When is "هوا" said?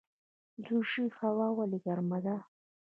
1.17-1.47